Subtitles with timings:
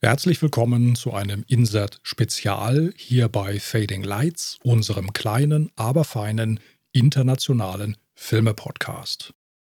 [0.00, 6.60] Herzlich willkommen zu einem Insert-Spezial hier bei Fading Lights, unserem kleinen, aber feinen
[6.92, 9.34] internationalen Filme-Podcast.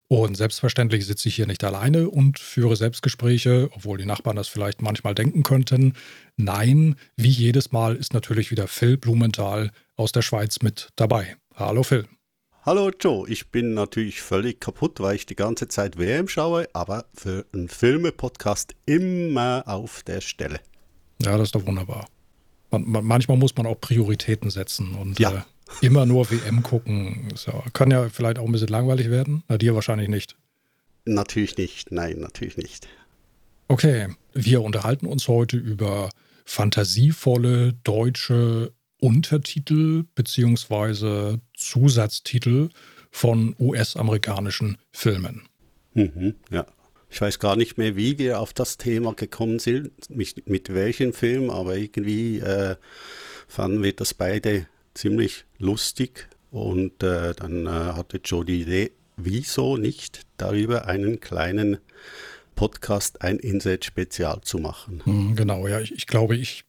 [0.08, 4.82] Und selbstverständlich sitze ich hier nicht alleine und führe Selbstgespräche, obwohl die Nachbarn das vielleicht
[4.82, 5.92] manchmal denken könnten.
[6.36, 11.36] Nein, wie jedes Mal ist natürlich wieder Phil Blumenthal aus der Schweiz mit dabei.
[11.54, 12.08] Hallo Phil.
[12.68, 17.06] Hallo Joe, ich bin natürlich völlig kaputt, weil ich die ganze Zeit WM schaue, aber
[17.14, 20.60] für einen Filme-Podcast immer auf der Stelle.
[21.22, 22.06] Ja, das ist doch wunderbar.
[22.70, 25.46] Man, man, manchmal muss man auch Prioritäten setzen und ja.
[25.80, 27.32] äh, immer nur WM gucken.
[27.36, 29.44] So, kann ja vielleicht auch ein bisschen langweilig werden.
[29.48, 30.36] Na, dir wahrscheinlich nicht.
[31.06, 32.86] Natürlich nicht, nein, natürlich nicht.
[33.68, 36.10] Okay, wir unterhalten uns heute über
[36.44, 42.70] fantasievolle deutsche Untertitel beziehungsweise Zusatztitel
[43.10, 45.42] von US-amerikanischen Filmen.
[45.94, 46.66] Mhm, ja.
[47.10, 51.14] Ich weiß gar nicht mehr, wie wir auf das Thema gekommen sind, mit, mit welchem
[51.14, 52.76] Film, aber irgendwie äh,
[53.46, 59.78] fanden wir das beide ziemlich lustig und äh, dann äh, hatte Joe die Idee, wieso
[59.78, 61.78] nicht darüber einen kleinen
[62.54, 65.00] Podcast, ein Inset-Spezial zu machen.
[65.04, 66.64] Hm, genau, ja, ich, ich glaube, ich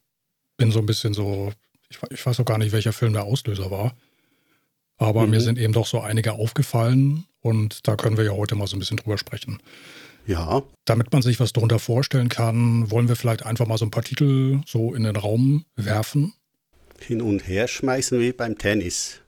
[0.55, 1.51] bin so ein bisschen so
[1.89, 3.95] ich, ich weiß auch gar nicht, welcher Film der Auslöser war.
[4.97, 5.31] Aber mhm.
[5.31, 8.75] mir sind eben doch so einige aufgefallen und da können wir ja heute mal so
[8.75, 9.59] ein bisschen drüber sprechen.
[10.27, 10.61] Ja.
[10.85, 14.03] Damit man sich was darunter vorstellen kann, wollen wir vielleicht einfach mal so ein paar
[14.03, 16.33] Titel so in den Raum werfen.
[16.99, 19.21] Hin und her schmeißen wie beim Tennis.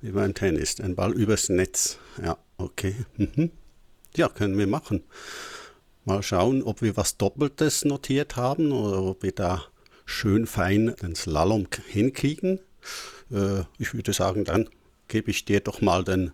[0.00, 0.80] Wie beim Tennis.
[0.80, 1.98] Ein Ball übers Netz.
[2.24, 2.94] Ja, okay.
[3.16, 3.50] Mhm.
[4.16, 5.02] Ja, können wir machen.
[6.04, 9.64] Mal schauen, ob wir was Doppeltes notiert haben oder ob wir da
[10.10, 12.60] schön fein den Slalom hinkriegen.
[13.30, 14.68] Äh, ich würde sagen, dann
[15.08, 16.32] gebe ich dir doch mal den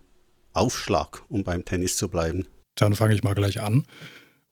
[0.53, 2.47] Aufschlag, um beim Tennis zu bleiben.
[2.75, 3.85] Dann fange ich mal gleich an.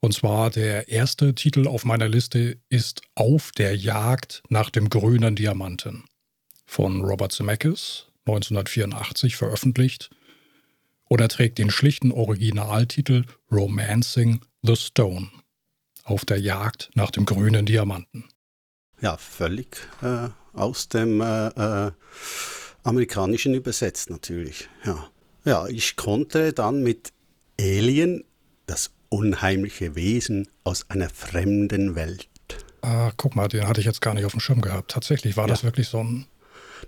[0.00, 5.34] Und zwar der erste Titel auf meiner Liste ist Auf der Jagd nach dem grünen
[5.34, 6.04] Diamanten
[6.64, 10.10] von Robert Zemeckis, 1984 veröffentlicht.
[11.08, 15.30] Und er trägt den schlichten Originaltitel Romancing the Stone.
[16.04, 18.24] Auf der Jagd nach dem grünen Diamanten
[19.00, 21.92] ja, völlig äh, aus dem äh, äh,
[22.82, 24.68] Amerikanischen übersetzt natürlich.
[24.84, 25.08] Ja.
[25.44, 27.12] ja, ich konnte dann mit
[27.60, 28.24] Alien
[28.66, 32.28] das unheimliche Wesen aus einer fremden Welt.
[32.82, 34.92] Ah, guck mal, den hatte ich jetzt gar nicht auf dem Schirm gehabt.
[34.92, 35.48] Tatsächlich war ja.
[35.48, 36.26] das wirklich so ein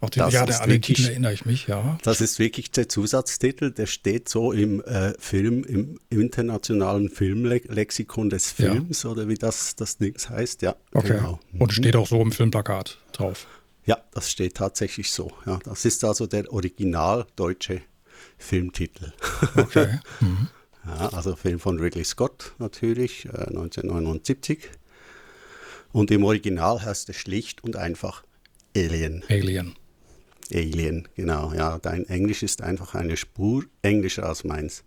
[0.00, 1.98] auch den, ja, der, Titel erinnere ich mich, ja.
[2.02, 8.52] Das ist wirklich der Zusatztitel, der steht so im äh, Film, im internationalen Filmlexikon des
[8.52, 9.10] Films ja.
[9.10, 10.76] oder wie das, das Ding heißt, ja.
[10.92, 11.16] Okay.
[11.16, 11.40] Genau.
[11.58, 13.46] Und steht auch so im Filmplakat drauf.
[13.86, 15.32] Ja, das steht tatsächlich so.
[15.46, 17.82] Ja, das ist also der original deutsche
[18.36, 19.12] Filmtitel.
[19.56, 19.98] Okay.
[20.20, 20.48] Mhm.
[20.84, 24.70] Ja, also Film von Ridley Scott natürlich, äh, 1979.
[25.92, 28.24] Und im Original heißt es schlicht und einfach
[28.76, 29.22] Alien.
[29.28, 29.74] Alien.
[30.52, 31.52] Alien, genau.
[31.52, 34.84] Ja, dein Englisch ist einfach eine Spur englischer als meins.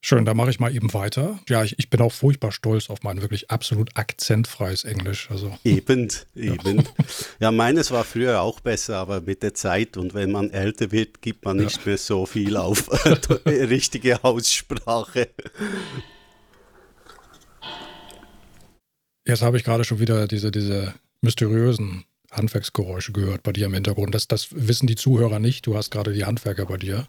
[0.00, 1.40] Schön, da mache ich mal eben weiter.
[1.48, 5.28] Ja, ich, ich, bin auch furchtbar stolz auf mein wirklich absolut akzentfreies Englisch.
[5.28, 5.58] Also.
[5.64, 6.76] Eben, eben.
[6.76, 6.84] Ja.
[7.40, 11.20] ja, meines war früher auch besser, aber mit der Zeit und wenn man älter wird,
[11.20, 11.82] gibt man nicht ja.
[11.86, 12.88] mehr so viel auf
[13.46, 15.28] richtige Aussprache.
[19.26, 24.14] Jetzt habe ich gerade schon wieder diese, diese mysteriösen Handwerksgeräusche gehört bei dir im Hintergrund.
[24.14, 25.66] Das, das wissen die Zuhörer nicht.
[25.66, 27.08] Du hast gerade die Handwerker bei dir.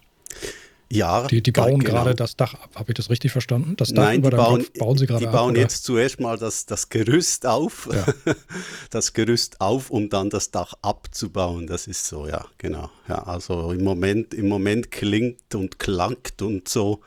[0.92, 1.92] Ja, die, die bauen genau.
[1.92, 2.72] gerade das Dach ab.
[2.74, 3.76] Habe ich das richtig verstanden?
[3.78, 6.38] Das Dach Nein, die bauen, Kopf bauen sie gerade Die bauen ab, jetzt zuerst mal
[6.38, 8.06] das, das Gerüst auf, ja.
[8.90, 11.68] das Gerüst auf, um dann das Dach abzubauen.
[11.68, 12.90] Das ist so, ja, genau.
[13.08, 17.02] Ja, also im Moment, im Moment klingt und klangt und so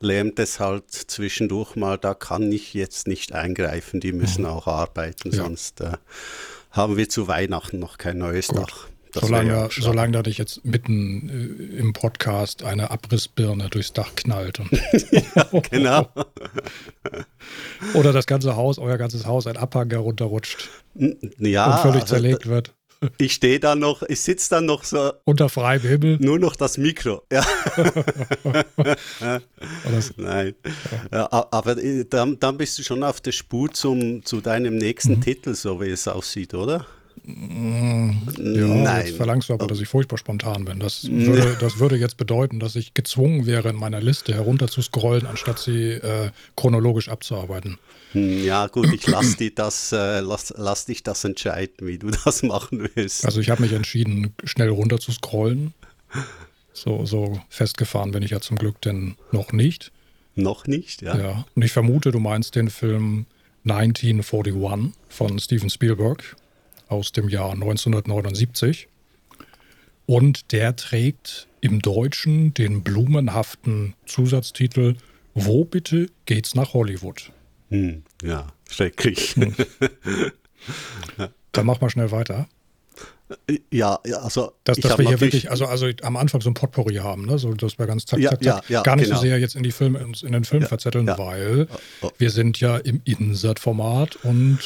[0.00, 1.96] lärmt es halt zwischendurch mal.
[1.96, 4.00] Da kann ich jetzt nicht eingreifen.
[4.00, 4.48] Die müssen mhm.
[4.48, 5.44] auch arbeiten, ja.
[5.44, 5.80] sonst.
[5.80, 5.92] Äh,
[6.78, 8.60] haben wir zu Weihnachten noch kein neues Gut.
[8.60, 8.88] Dach.
[9.12, 14.14] Das solange, ja solange da dich jetzt mitten äh, im Podcast eine Abrissbirne durchs Dach
[14.14, 14.60] knallt.
[15.10, 16.08] ja, genau.
[17.94, 20.68] Oder das ganze Haus, euer ganzes Haus, ein Abhang herunterrutscht.
[21.38, 21.74] Ja.
[21.74, 22.74] Und völlig also, zerlegt wird.
[23.18, 25.12] Ich stehe da noch, ich sitze dann noch so.
[25.24, 26.18] Unter freiem Himmel.
[26.20, 27.22] Nur noch das Mikro.
[27.32, 27.46] Ja.
[30.16, 30.54] Nein.
[31.12, 31.28] Ja.
[31.30, 35.20] aber äh, dann, dann bist du schon auf der Spur zum, zu deinem nächsten mhm.
[35.20, 36.86] Titel, so wie es aussieht, oder?
[37.28, 39.06] Ja, Nein.
[39.06, 40.78] jetzt verlangst du aber, dass ich furchtbar spontan bin.
[40.80, 45.58] Das würde, das würde jetzt bedeuten, dass ich gezwungen wäre, in meiner Liste herunterzuscrollen, anstatt
[45.58, 47.78] sie äh, chronologisch abzuarbeiten.
[48.12, 52.10] Hm, ja, gut, ich lass, die das, äh, lass, lass dich das entscheiden, wie du
[52.24, 53.26] das machen willst.
[53.26, 55.74] Also ich habe mich entschieden, schnell runter zu scrollen.
[56.72, 59.92] So, so festgefahren bin ich ja zum Glück denn noch nicht.
[60.34, 61.18] Noch nicht, ja.
[61.18, 63.26] Ja, und ich vermute, du meinst den Film
[63.64, 66.36] 1941 von Steven Spielberg
[66.88, 68.88] aus dem Jahr 1979.
[70.06, 74.96] Und der trägt im Deutschen den blumenhaften Zusatztitel
[75.34, 77.32] Wo bitte geht's nach Hollywood?
[77.70, 79.36] Hm, ja, schrecklich.
[79.36, 79.54] Hm.
[81.52, 82.48] Dann mach mal schnell weiter.
[83.70, 87.26] Ja, also dass, dass wir hier wirklich, also, also am Anfang so ein Potpourri haben,
[87.26, 87.38] ne?
[87.38, 89.16] so, dass wir ganz zack, ja, zack, zack, ja, ja, gar nicht genau.
[89.16, 91.68] so sehr jetzt in die Film, in den Film verzetteln, weil
[92.00, 92.10] oh, oh.
[92.16, 94.60] wir sind ja im Insert-Format und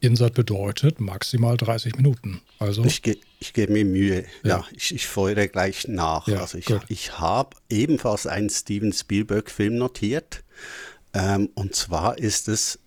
[0.00, 2.40] Insert bedeutet maximal 30 Minuten.
[2.58, 6.26] Also ich, ge ich gebe mir Mühe, ja, ich, ich feuere gleich nach.
[6.26, 10.42] also ich, ich habe ebenfalls einen Steven Spielberg-Film notiert.
[11.14, 12.78] Ähm, und zwar ist es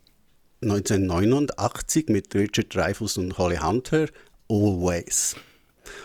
[0.62, 4.08] 1989 mit Richard Dreyfuss und Holly Hunter
[4.50, 5.36] Always.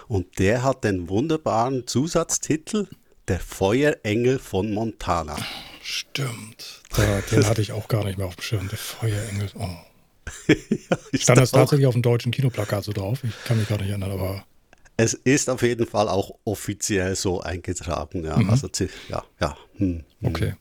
[0.08, 2.86] Und der hat den wunderbaren Zusatztitel
[3.28, 5.36] Der Feuerengel von Montana.
[5.82, 6.82] Stimmt.
[6.96, 8.68] Da, den hatte ich auch gar nicht mehr auf dem Schirm.
[8.68, 9.50] Der Feuerengel.
[9.54, 9.66] Oh.
[10.48, 13.20] ja, Stand das tatsächlich auf dem deutschen Kinoplakat so drauf?
[13.24, 14.44] Ich kann mich gar nicht erinnern, aber.
[14.96, 18.24] Es ist auf jeden Fall auch offiziell so eingetragen.
[18.24, 18.50] Ja, mhm.
[18.50, 18.68] also,
[19.08, 19.56] ja, ja.
[19.76, 20.56] Hm, hm.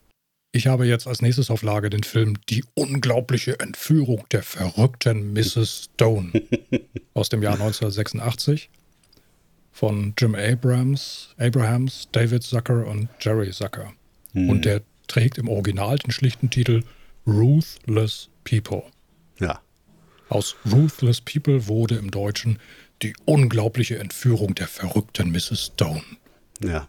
[0.52, 5.90] Ich habe jetzt als nächstes auf Lage den Film Die unglaubliche Entführung der verrückten Mrs.
[5.94, 6.32] Stone
[7.14, 8.70] aus dem Jahr 1986
[9.72, 13.94] von Jim Abrams, Abrahams, David Zucker und Jerry Zucker.
[14.34, 14.50] Mhm.
[14.50, 16.84] Und der trägt im Original den schlichten Titel
[17.28, 18.84] Ruthless People.
[19.40, 19.62] Ja.
[20.30, 22.58] Aus Ruthless People wurde im Deutschen
[23.04, 25.72] die unglaubliche Entführung der verrückten Mrs.
[25.74, 26.04] Stone.
[26.64, 26.88] Ja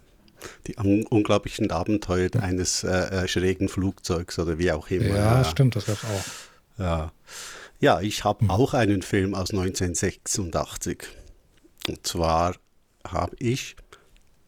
[0.67, 5.17] die unglaublichen Abenteuer eines äh, äh, schrägen Flugzeugs oder wie auch immer.
[5.17, 5.45] Ja, ja.
[5.45, 6.25] stimmt, das gab auch.
[6.79, 7.13] Ja,
[7.81, 8.51] ja ich habe hm.
[8.51, 11.05] auch einen Film aus 1986.
[11.89, 12.57] Und zwar
[13.07, 13.77] habe ich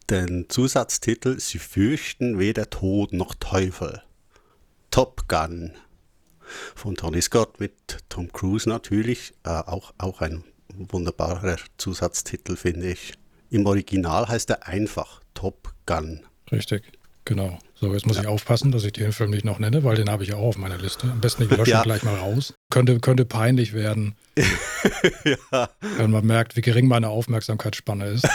[0.09, 4.01] den Zusatztitel Sie fürchten weder Tod noch Teufel.
[4.91, 5.71] Top Gun
[6.75, 7.73] von Tony Scott mit
[8.09, 9.33] Tom Cruise natürlich.
[9.43, 10.43] Äh, auch, auch ein
[10.73, 13.13] wunderbarer Zusatztitel, finde ich.
[13.49, 16.21] Im Original heißt er einfach Top Gun.
[16.51, 16.83] Richtig,
[17.25, 17.59] genau.
[17.83, 18.23] So, jetzt muss ja.
[18.23, 20.47] ich aufpassen, dass ich den Film nicht noch nenne, weil den habe ich ja auch
[20.47, 21.07] auf meiner Liste.
[21.11, 21.83] Am besten ich lösche ja.
[21.83, 22.53] gleich mal raus.
[22.69, 24.15] Könnte, könnte peinlich werden,
[25.51, 25.69] ja.
[25.97, 28.25] wenn man merkt, wie gering meine Aufmerksamkeitsspanne ist.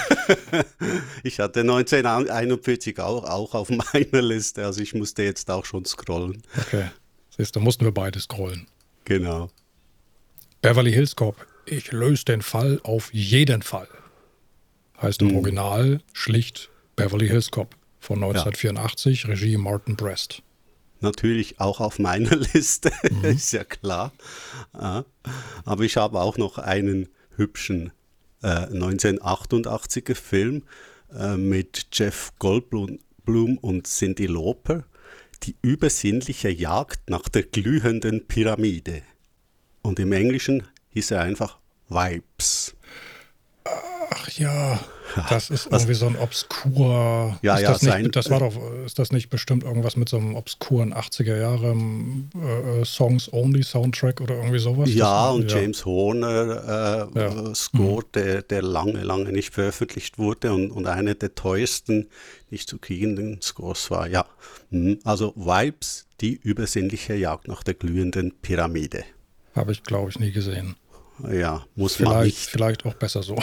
[1.22, 6.42] ich hatte 1941 auch, auch auf meiner Liste, also ich musste jetzt auch schon scrollen.
[6.58, 6.90] Okay,
[7.34, 8.66] siehst du, mussten wir beide scrollen.
[9.04, 9.50] Genau.
[10.60, 13.88] Beverly Hills Cop, ich löse den Fall auf jeden Fall.
[15.00, 15.36] Heißt im mhm.
[15.36, 16.68] Original schlicht
[16.98, 19.28] Beverly Hills Cop von 1984, ja.
[19.30, 20.42] Regie Martin Brest.
[21.00, 23.24] Natürlich auch auf meiner Liste, mhm.
[23.24, 24.12] ist ja klar.
[24.74, 25.04] Ja.
[25.64, 27.92] Aber ich habe auch noch einen hübschen
[28.42, 30.64] äh, 1988er Film
[31.16, 34.84] äh, mit Jeff Goldblum und Cindy Lauper,
[35.44, 39.02] die übersinnliche Jagd nach der glühenden Pyramide.
[39.82, 41.58] Und im Englischen hieß er einfach
[41.88, 42.74] Vibes.
[43.64, 44.80] Ach ja,
[45.28, 47.38] das ist irgendwie so ein obskur.
[47.42, 48.54] Ja, ist ja, das, nicht, das war doch,
[48.84, 54.20] ist das nicht bestimmt irgendwas mit so einem obskuren 80er Jahre äh, Songs Only Soundtrack
[54.20, 54.92] oder irgendwie sowas?
[54.92, 55.58] Ja, und ja.
[55.58, 57.54] James Horner äh, ja.
[57.54, 58.12] Score, mhm.
[58.14, 62.08] der, der lange, lange nicht veröffentlicht wurde und, und einer der teuersten
[62.50, 64.08] nicht zu kriegenden Scores war.
[64.08, 64.26] Ja,
[64.70, 64.98] mhm.
[65.04, 69.04] also Vibes, die übersinnliche Jagd nach der glühenden Pyramide.
[69.54, 70.76] Habe ich, glaube ich, nie gesehen.
[71.30, 72.38] Ja, muss vielleicht, man nicht.
[72.38, 73.36] Vielleicht auch besser so.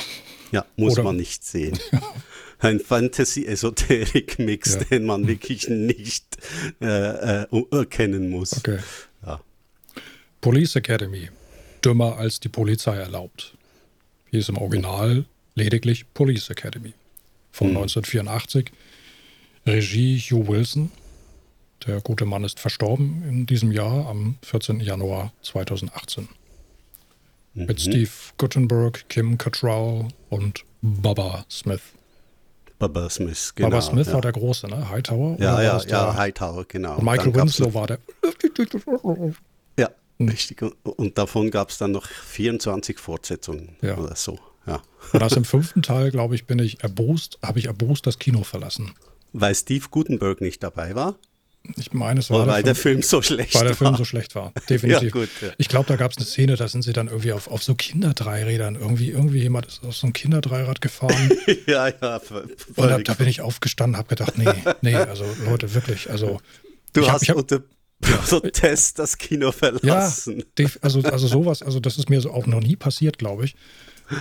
[0.52, 1.78] Ja, muss Oder, man nicht sehen.
[2.60, 4.84] Ein Fantasy-Esoterik-Mix, ja.
[4.86, 6.38] den man wirklich nicht
[6.82, 8.58] äh, äh, erkennen muss.
[8.58, 8.80] Okay.
[9.26, 9.42] Ja.
[10.40, 11.30] Police Academy.
[11.84, 13.56] Dümmer als die Polizei erlaubt.
[14.32, 16.94] Hier ist im Original lediglich Police Academy.
[17.52, 17.78] Von hm.
[17.78, 18.72] 1984.
[19.66, 20.92] Regie Hugh Wilson.
[21.86, 24.80] Der gute Mann ist verstorben in diesem Jahr am 14.
[24.80, 26.30] Januar 2018
[27.56, 27.66] mhm.
[27.66, 31.82] mit Steve Guttenberg, Kim Cattrall und Baba Smith.
[32.78, 33.70] Baba Smith, genau.
[33.70, 34.14] Baba Smith ja.
[34.14, 34.90] war der Große, ne?
[34.90, 35.38] Hightower?
[35.40, 36.98] Ja, ja, ja, Hightower, genau.
[36.98, 38.00] Und Michael Winslow war der.
[39.80, 40.30] Ja, mhm.
[40.30, 40.62] richtig.
[40.84, 43.98] Und davon gab es dann noch 24 Fortsetzungen ja.
[43.98, 44.38] oder so.
[44.68, 44.82] Ja.
[45.14, 48.44] Und aus dem fünften Teil, glaube ich, bin ich erbost, habe ich erbost das Kino
[48.44, 48.94] verlassen.
[49.32, 51.16] Weil Steve Gutenberg nicht dabei war?
[51.78, 52.44] Ich meine, es war.
[52.44, 53.62] Oder weil der Film, so schlecht war.
[53.62, 54.54] Weil der Film so schlecht war.
[54.70, 55.04] Definitiv.
[55.16, 55.50] ja, gut, ja.
[55.58, 57.76] Ich glaube, da gab es eine Szene, da sind sie dann irgendwie auf, auf so
[57.76, 58.76] Kinderdreirädern.
[58.76, 61.32] Irgendwie, irgendwie jemand ist auf so ein Kinderdreirad gefahren.
[61.68, 62.22] ja, ja.
[62.76, 64.48] Und da, da, bin ich aufgestanden, habe gedacht, nee,
[64.82, 66.10] nee, also Leute, wirklich.
[66.10, 66.40] Also,
[66.94, 67.62] du ich hast hab, unter
[68.02, 70.44] Protest das Kino verlassen.
[70.58, 73.56] Ja, also, also sowas, also das ist mir so auch noch nie passiert, glaube ich.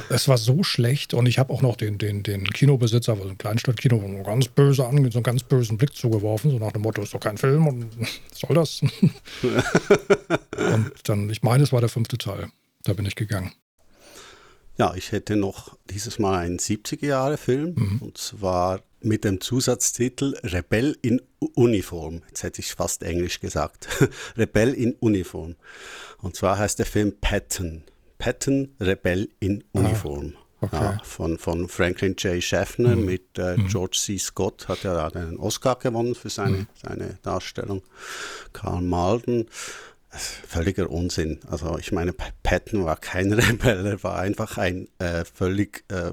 [0.08, 3.38] Es war so schlecht und ich habe auch noch den, den, den Kinobesitzer, also ein
[3.38, 7.14] Kleinstadtkino, ganz böse an, so einen ganz bösen Blick zugeworfen, so nach dem Motto, ist
[7.14, 8.82] doch kein Film und was soll das?
[9.42, 12.48] und dann, ich meine, es war der fünfte Teil.
[12.84, 13.52] Da bin ich gegangen.
[14.76, 17.98] Ja, ich hätte noch dieses Mal einen 70er-Jahre-Film mhm.
[18.00, 22.22] und zwar mit dem Zusatztitel Rebell in Uniform.
[22.28, 23.88] Jetzt hätte ich fast Englisch gesagt.
[24.36, 25.56] Rebell in Uniform.
[26.18, 27.84] Und zwar heißt der Film Patton.
[28.18, 30.34] Patton, Rebell in ah, Uniform.
[30.60, 30.76] Okay.
[30.76, 32.42] ja, von, von Franklin J.
[32.42, 33.04] Schaffner mhm.
[33.04, 33.68] mit äh, mhm.
[33.68, 34.16] George C.
[34.16, 36.66] Scott hat er ja einen Oscar gewonnen für seine, mhm.
[36.74, 37.82] seine Darstellung.
[38.52, 39.46] Karl Malden
[40.16, 41.40] völliger Unsinn.
[41.48, 46.12] Also ich meine, Patton war kein Rebell, er war einfach ein äh, völlig äh,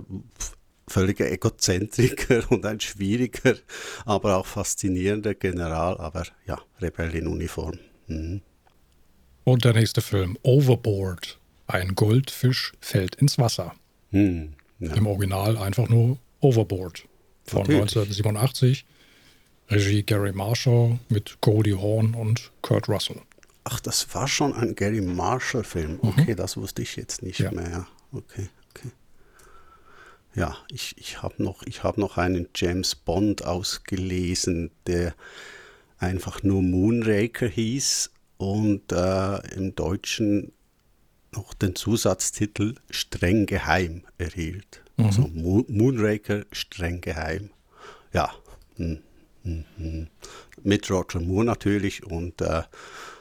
[0.87, 3.55] völliger Egozentriker und ein schwieriger,
[4.05, 7.79] aber auch faszinierender General, aber ja, Rebell in Uniform.
[8.07, 8.41] Mhm.
[9.43, 11.39] Und der nächste Film, Overboard.
[11.67, 13.73] Ein Goldfisch fällt ins Wasser.
[14.11, 14.93] Mhm, ja.
[14.93, 17.05] Im Original einfach nur Overboard.
[17.45, 17.81] Von Natürlich.
[17.81, 18.85] 1987.
[19.69, 23.21] Regie Gary Marshall mit Goldie Hawn und Kurt Russell.
[23.63, 25.93] Ach, das war schon ein Gary Marshall-Film.
[25.93, 25.99] Mhm.
[26.01, 26.35] Okay, mhm.
[26.35, 27.51] das wusste ich jetzt nicht ja.
[27.51, 27.87] mehr.
[28.11, 28.91] Okay, okay.
[30.33, 35.13] Ja, ich, ich habe noch, hab noch einen James Bond ausgelesen, der
[35.99, 40.51] einfach nur Moonraker hieß und äh, im Deutschen
[41.33, 44.81] noch den Zusatztitel Streng geheim erhielt.
[44.97, 45.05] Mhm.
[45.05, 47.49] Also Mo Moonraker streng geheim.
[48.13, 48.31] Ja.
[48.77, 48.99] Mhm.
[49.43, 50.07] Mhm.
[50.63, 52.63] Mit Roger Moore natürlich und äh,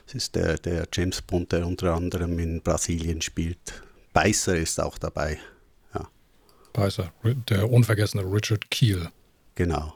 [0.06, 3.82] es ist der, der James Bond, der unter anderem in Brasilien spielt.
[4.12, 5.38] Beißer ist auch dabei.
[5.94, 6.08] Ja.
[6.72, 7.12] Beißer,
[7.48, 9.08] der unvergessene Richard Keel.
[9.54, 9.94] Genau.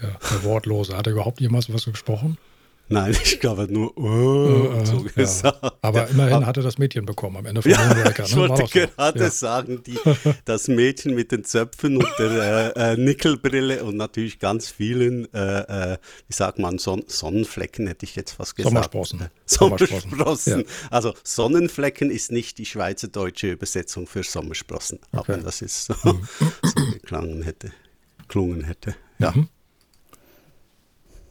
[0.00, 0.96] Der, der Wortlose.
[0.96, 2.38] Hat er überhaupt jemals was gesprochen?
[2.88, 5.58] Nein, ich glaube nur oh, äh, so gesagt.
[5.60, 5.72] Ja.
[5.82, 8.22] Aber immerhin hat er das Mädchen bekommen am Ende von ja, Moonraker.
[8.26, 8.28] Ne?
[8.28, 9.30] Ich wollte gerade ja.
[9.30, 9.98] sagen, die,
[10.44, 15.92] das Mädchen mit den Zöpfen und der äh, äh, Nickelbrille und natürlich ganz vielen, äh,
[15.92, 18.72] äh, wie sagt man, Son Sonnenflecken hätte ich jetzt fast gesagt.
[18.72, 19.20] Sommersprossen.
[19.20, 20.10] Äh, Sommersprossen.
[20.10, 20.64] Sommersprossen.
[20.90, 25.18] Also Sonnenflecken ist nicht die schweizerdeutsche Übersetzung für Sommersprossen, okay.
[25.18, 26.28] auch wenn das jetzt so, mhm.
[26.62, 27.72] so geklangen hätte,
[28.28, 28.94] klungen hätte.
[29.18, 29.32] Ja.
[29.32, 29.48] Mhm.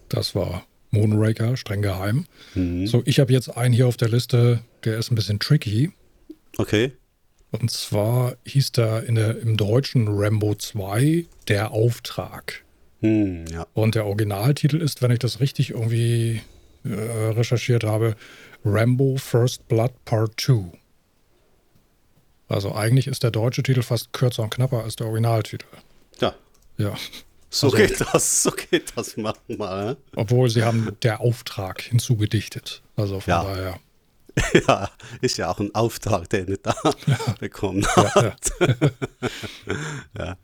[0.09, 0.65] Das war
[0.95, 2.25] Moonraker, streng geheim.
[2.53, 2.87] Mhm.
[2.87, 5.91] So, ich habe jetzt einen hier auf der Liste, der ist ein bisschen tricky.
[6.57, 6.93] Okay.
[7.51, 12.63] Und zwar hieß der, in der im deutschen Rambo 2 Der Auftrag.
[13.01, 13.65] Mhm, ja.
[13.73, 16.41] Und der Originaltitel ist, wenn ich das richtig irgendwie
[16.83, 18.15] äh, recherchiert habe,
[18.63, 20.71] Rambo First Blood Part 2.
[22.47, 25.65] Also eigentlich ist der deutsche Titel fast kürzer und knapper als der Originaltitel.
[26.19, 26.35] Ja.
[26.77, 26.95] Ja.
[27.49, 29.85] So also, geht das, so geht das manchmal.
[29.85, 29.97] Ne?
[30.15, 32.81] Obwohl sie haben der Auftrag hinzugedichtet.
[32.95, 33.43] Also von ja.
[33.43, 33.79] daher.
[34.67, 34.89] Ja,
[35.21, 36.75] ist ja auch ein Auftrag, den er da
[37.07, 37.17] ja.
[37.39, 38.51] bekommen hat.
[40.17, 40.37] Ja,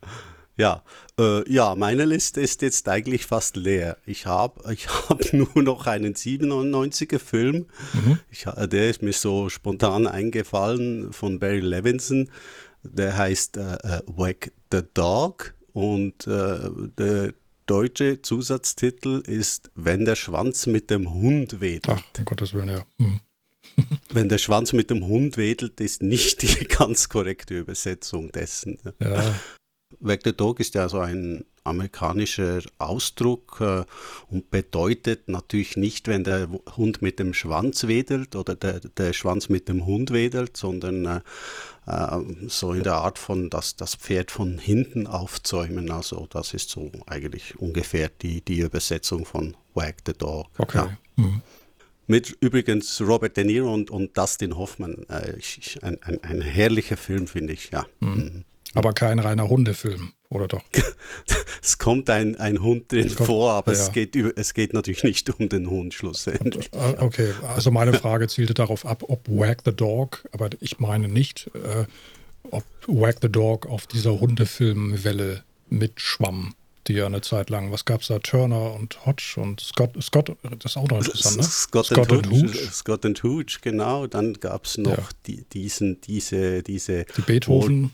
[0.57, 0.83] ja.
[1.19, 3.97] Äh, ja, meine Liste ist jetzt eigentlich fast leer.
[4.05, 7.67] Ich habe ich hab nur noch einen 97er Film.
[7.93, 8.19] Mhm.
[8.29, 12.29] Ich, der ist mir so spontan eingefallen von Barry Levinson.
[12.83, 17.33] Der heißt äh, äh Wag the Dog und äh, der
[17.65, 21.89] deutsche Zusatztitel ist Wenn der Schwanz mit dem Hund wedelt.
[21.89, 22.85] Ach, um Gottes Willen, ja.
[22.99, 23.19] Hm.
[24.09, 28.77] Wenn der Schwanz mit dem Hund wedelt, ist nicht die ganz korrekte Übersetzung dessen.
[28.99, 29.35] Ja.
[29.99, 33.83] Wag the Dog ist ja so ein amerikanischer Ausdruck äh,
[34.29, 39.49] und bedeutet natürlich nicht, wenn der Hund mit dem Schwanz wedelt oder der, der Schwanz
[39.49, 41.21] mit dem Hund wedelt, sondern äh,
[41.87, 45.91] äh, so in der Art von, dass das Pferd von hinten aufzäumen.
[45.91, 50.47] Also das ist so eigentlich ungefähr die, die Übersetzung von Wag the Dog.
[50.57, 50.77] Okay.
[50.77, 50.97] Ja.
[51.15, 51.41] Mhm.
[52.07, 55.05] Mit übrigens Robert De Niro und, und Dustin Hoffman.
[55.07, 55.37] Äh,
[55.81, 57.85] ein, ein, ein herrlicher Film, finde ich, ja.
[57.99, 58.09] Mhm.
[58.09, 58.45] mhm.
[58.73, 60.63] Aber kein reiner Hundefilm, oder doch?
[61.61, 63.79] es kommt ein, ein Hund drin kommt, vor, aber ja.
[63.79, 66.71] es, geht über, es geht natürlich nicht um den Hund schlussendlich.
[66.73, 71.07] Äh, okay, also meine Frage zielte darauf ab, ob Wag the Dog, aber ich meine
[71.07, 71.85] nicht, äh,
[72.49, 76.55] ob Wag the Dog auf dieser Hundefilmwelle mitschwamm
[76.87, 78.19] die ja eine Zeit lang, was gab es da?
[78.19, 81.43] Turner und Hodge und Scott, Scott, das ist auch noch interessant, ne?
[81.43, 82.71] Scott, Scott and Hooch.
[82.71, 84.07] Scott and Hooch, genau.
[84.07, 85.09] Dann gab es noch ja.
[85.27, 87.05] die, diesen, diese, diese.
[87.17, 87.91] Die Beethoven.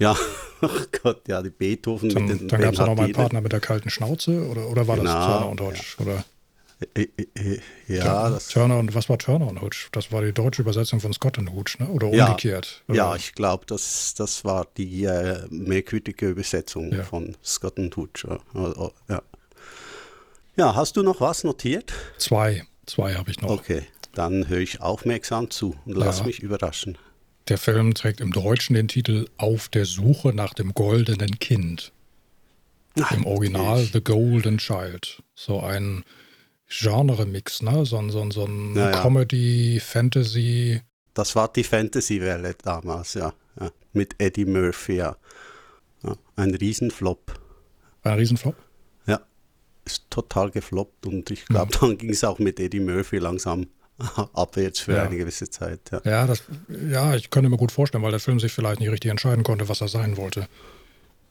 [0.00, 0.16] Ja,
[0.62, 0.68] oh
[1.02, 2.08] Gott, ja, die Beethoven.
[2.08, 4.96] Dann, den, dann gab es noch meinen Partner mit der kalten Schnauze oder, oder war
[4.96, 5.82] genau, das Turner und Hodge?
[5.98, 6.04] Ja.
[6.04, 6.24] Oder?
[6.94, 9.88] Äh, äh, äh, ja, das Turner und was war Turner und Hodge?
[9.92, 11.88] Das war die deutsche Übersetzung von Scott und Hodge, ne?
[11.88, 12.82] Oder umgekehrt?
[12.88, 17.02] Ja, ja ich glaube, das, das war die äh, merkwürdige Übersetzung ja.
[17.02, 18.38] von Scott und Hodge.
[19.08, 19.22] Ja.
[20.56, 21.92] ja, hast du noch was notiert?
[22.16, 23.50] Zwei, zwei habe ich noch.
[23.50, 23.82] Okay,
[24.14, 26.96] dann höre ich aufmerksam zu und lass mich überraschen.
[27.50, 31.90] Der Film trägt im Deutschen den Titel Auf der Suche nach dem goldenen Kind.
[33.10, 35.20] Im Original The Golden Child.
[35.34, 36.04] So ein
[36.68, 37.84] Genre-Mix, ne?
[37.84, 39.02] So, so, so ein Ja, ja.
[39.02, 40.80] Comedy, Fantasy.
[41.12, 43.34] Das war die Fantasy-Welle damals, ja.
[43.60, 43.72] ja.
[43.94, 45.16] Mit Eddie Murphy, ja.
[46.04, 46.14] ja.
[46.36, 47.34] Ein Riesenflop.
[48.04, 48.54] Ein Riesenflop.
[49.06, 49.20] Ja.
[49.84, 53.66] Ist total gefloppt und ich glaube, dann ging es auch mit Eddie Murphy langsam
[54.34, 55.04] abwärts für Ja.
[55.04, 55.80] eine gewisse Zeit.
[55.92, 56.00] Ja.
[56.04, 56.42] Ja, das,
[56.90, 59.68] ja, ich könnte mir gut vorstellen, weil der Film sich vielleicht nicht richtig entscheiden konnte,
[59.68, 60.46] was er sein wollte.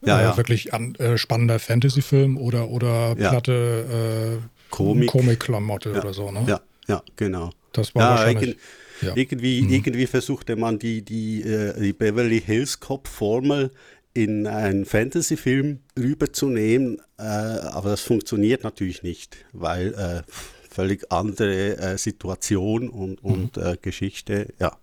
[0.06, 0.38] Ja, äh, ja.
[0.38, 3.30] Wirklich an, äh, spannender Fantasy-Film oder, oder Ja.
[3.32, 5.10] platte äh, Komik.
[5.10, 6.00] Komik-Klamotte Ja.
[6.02, 6.44] oder so, ne?
[6.48, 7.52] Ja, ja, genau.
[7.74, 8.58] Das war wahrscheinlich.
[9.02, 9.14] Ja.
[9.16, 13.72] Irgendwie, irgendwie versuchte man die, die, äh, die Beverly Hills Cop-Formel
[14.14, 20.22] in einen Fantasy-Film rüberzunehmen, äh, aber das funktioniert natürlich nicht, weil äh,
[20.70, 24.78] völlig andere äh, Situation und, und äh, Geschichte, ja.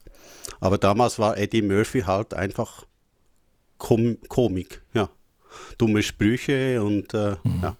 [0.60, 2.84] Aber damals war Eddie Murphy halt einfach
[3.78, 5.08] Kom Komik, ja.
[5.78, 7.76] Dumme Sprüche und äh, ja.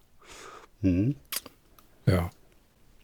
[0.83, 1.17] Mhm.
[2.07, 2.31] Ja.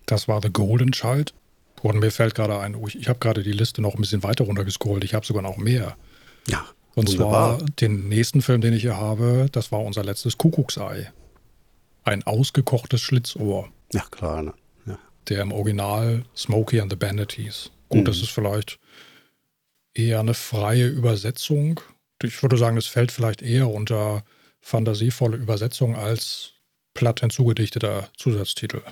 [0.06, 1.34] Das war The Golden Child.
[1.82, 4.22] Und mir fällt gerade ein, oh, ich, ich habe gerade die Liste noch ein bisschen
[4.22, 5.02] weiter runtergescrollt.
[5.04, 5.96] Ich habe sogar noch mehr.
[6.46, 7.58] Ja, Und wunderbar.
[7.58, 11.12] zwar den nächsten Film, den ich hier habe, das war unser letztes Kuckucksei.
[12.04, 14.42] Ein ausgekochtes Schlitzohr, Ja, klar.
[14.42, 14.54] Ne?
[15.28, 17.70] Der im Original Smokey and the Bandit hieß.
[17.88, 18.78] Gut, das ist vielleicht
[19.94, 21.80] eher eine freie Übersetzung.
[22.22, 24.24] Ich würde sagen, es fällt vielleicht eher unter
[24.60, 26.52] fantasievolle Übersetzung als
[26.94, 28.82] platt hinzugedichteter Zusatztitel.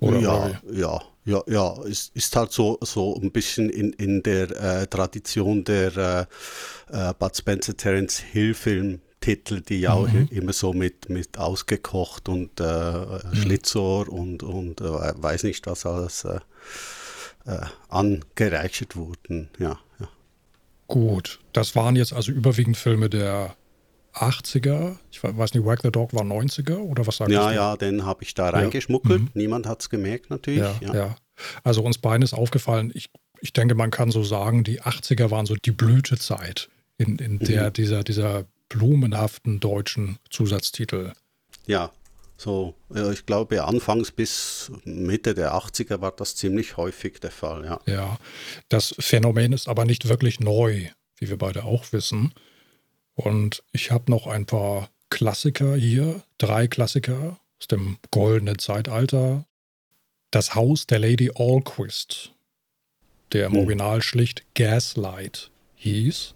[0.00, 4.50] Oder ja, ja, ja, ja, ist, ist halt so, so ein bisschen in, in der
[4.50, 6.28] äh, Tradition der
[6.90, 8.54] äh, äh, Bud Spencer Terence Hill
[9.22, 14.84] Filmtitel, die ja auch immer so mit, mit ausgekocht und äh, Schlitzohr und, und äh,
[14.84, 16.40] weiß nicht was alles äh,
[17.46, 19.48] äh, angereichert wurden.
[19.58, 20.08] Ja, ja.
[20.86, 23.54] Gut, das waren jetzt also überwiegend Filme der
[24.14, 24.96] 80er.
[25.12, 27.54] Ich we- weiß nicht, Wag the Dog war 90er oder was sagst ja, du?
[27.54, 29.36] ja, den habe ich da reingeschmuggelt.
[29.36, 30.60] Niemand hat es gemerkt natürlich.
[30.60, 31.16] Ja, Ja, ja.
[31.62, 33.10] Also uns beiden ist aufgefallen, ich,
[33.40, 37.70] ich denke, man kann so sagen, die 80er waren so die Blütezeit, in, in der
[37.70, 41.12] dieser, dieser blumenhaften deutschen Zusatztitel.
[41.66, 41.92] Ja,
[42.38, 42.74] so,
[43.12, 47.80] ich glaube, anfangs bis Mitte der 80er war das ziemlich häufig der Fall, ja.
[47.84, 48.18] Ja,
[48.70, 52.32] das Phänomen ist aber nicht wirklich neu, wie wir beide auch wissen.
[53.14, 59.44] Und ich habe noch ein paar Klassiker hier, drei Klassiker aus dem goldenen Zeitalter.
[60.30, 62.32] Das Haus der Lady Alquist,
[63.32, 63.58] der im Hm.
[63.58, 66.34] Original schlicht Gaslight hieß,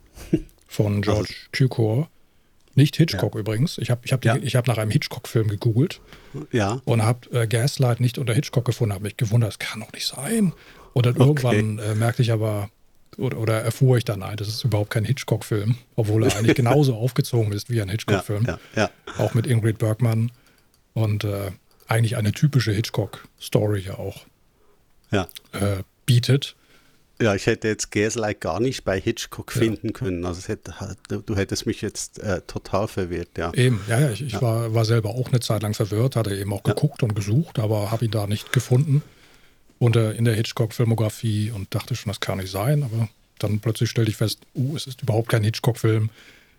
[0.66, 2.10] von George Cukor.
[2.74, 3.78] Nicht Hitchcock übrigens.
[3.78, 4.37] Ich habe ich hab die- Ja.
[4.37, 6.00] ich hab nach einem Hitchcock-Film gegoogelt
[6.50, 9.92] Ja, und habe äh, Gaslight nicht unter Hitchcock gefunden, habe mich gewundert, das kann doch
[9.92, 10.52] nicht sein.
[10.92, 12.70] Und dann irgendwann äh, merkte ich aber,
[13.16, 16.96] oder, oder erfuhr ich dann, nein, das ist überhaupt kein Hitchcock-Film, obwohl er eigentlich genauso
[16.96, 18.90] aufgezogen ist wie ein ja, Hitchcock-Film, ja, ja.
[19.18, 20.32] auch mit Ingrid Bergman
[20.94, 21.50] und äh,
[21.87, 24.24] eigentlich eine typische Hitchcock-Story ja auch
[25.10, 25.28] ja.
[25.52, 26.56] äh, bietet.
[27.20, 30.24] Ja, ich hätte jetzt Gaslight gar nicht bei Hitchcock finden können.
[30.24, 30.74] Also es hätte,
[31.09, 33.53] du hättest mich jetzt äh, total verwirrt, ja.
[33.55, 36.53] Eben, ja, ja, ich, ich War, war selber auch eine Zeit lang verwirrt, hatte eben
[36.53, 39.03] auch geguckt und gesucht, aber habe ihn da nicht gefunden
[39.79, 44.11] unter, in der Hitchcock-Filmografie und dachte schon, das kann nicht sein, aber dann plötzlich stellte
[44.11, 46.11] ich fest, uh, es ist überhaupt kein Hitchcock-Film,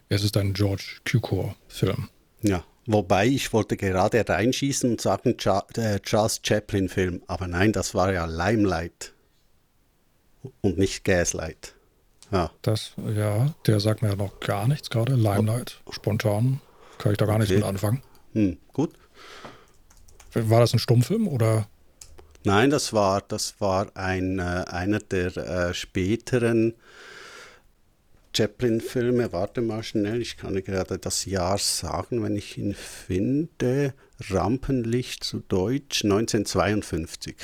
[0.08, 2.10] es ist ein George Cukor-Film.
[2.44, 2.64] Ja.
[2.86, 5.36] Wobei ich wollte gerade reinschießen und sagen,
[5.76, 9.15] der Charles Chaplin-Film, aber nein, das war ja Limelight
[10.62, 11.76] und nicht Gaslight.
[12.32, 16.60] Ja, Das, ja, der sagt mir ja noch gar nichts gerade, Limelight, spontan,
[16.98, 17.60] kann ich da gar nichts Okay.
[17.60, 18.02] mit anfangen.
[18.34, 18.92] hm, gut.
[20.34, 21.68] War das ein Stummfilm oder?
[22.44, 26.74] Nein, das war, das war ein, äh, einer der äh, späteren
[28.36, 29.32] Chaplin-Filme.
[29.32, 33.94] Warte mal schnell, ich kann dir gerade das Jahr sagen, wenn ich ihn finde.
[34.30, 37.36] Rampenlicht zu Deutsch 1952.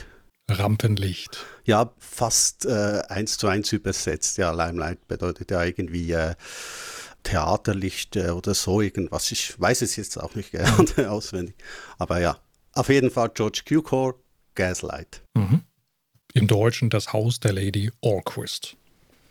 [0.51, 1.45] Rampenlicht.
[1.65, 4.37] Ja, fast äh, eins zu eins übersetzt.
[4.37, 6.35] Ja, Limelight bedeutet ja irgendwie äh,
[7.23, 9.31] Theaterlicht äh, oder so irgendwas.
[9.31, 11.55] Ich weiß es jetzt auch nicht gerade auswendig.
[11.97, 12.37] Aber ja,
[12.73, 14.15] auf jeden Fall George Cukor,
[14.55, 15.21] Gaslight.
[15.35, 15.61] Mhm.
[16.33, 18.75] Im Deutschen das Haus der Lady Alquist.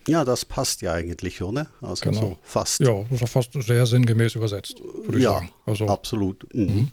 [0.06, 1.66] Ja, das passt ja eigentlich, oder?
[1.80, 2.20] Also Genau.
[2.20, 2.80] so fast.
[2.80, 5.50] Ja, das ist fast sehr sinngemäß übersetzt, würde ich Ja, sagen.
[5.66, 6.46] Also, absolut.
[6.54, 6.90] Mhm.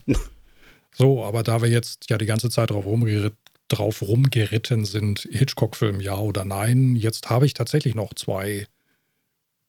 [0.93, 3.33] so, aber da wir jetzt ja die ganze Zeit drauf, rumgerit
[3.67, 8.67] drauf rumgeritten sind, Hitchcock-Film ja oder nein, jetzt habe ich tatsächlich noch zwei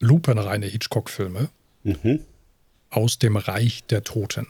[0.00, 1.48] lupenreine Hitchcock-Filme
[1.84, 2.20] Mhm.
[2.90, 4.46] aus dem Reich der Toten.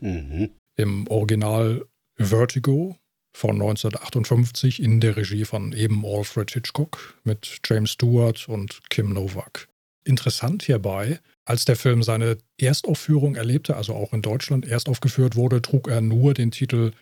[0.00, 0.50] Mhm.
[0.76, 1.84] Im Original
[2.16, 2.96] Vertigo
[3.32, 9.68] von 1958 in der Regie von eben Alfred Hitchcock mit James Stewart und Kim Novak.
[10.04, 15.60] Interessant hierbei, als der Film seine Erstaufführung erlebte, also auch in Deutschland erst aufgeführt wurde,
[15.62, 16.92] trug er nur den Titel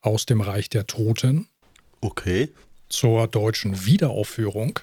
[0.00, 1.48] Aus dem Reich der Toten.
[2.00, 2.50] Okay.
[2.88, 4.78] Zur deutschen Wiederaufführung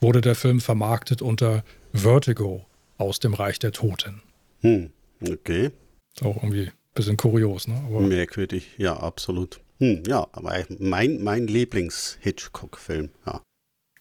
[0.00, 2.66] wurde der Film vermarktet unter Vertigo
[2.98, 4.22] aus dem Reich der Toten.
[4.60, 4.90] Hm,
[5.28, 5.70] okay.
[6.20, 7.82] Auch irgendwie ein bisschen kurios, ne?
[7.86, 9.60] Aber Merkwürdig, ja, absolut.
[9.78, 13.42] Hm, ja, aber mein, mein Lieblings-Hitchcock-Film, ja.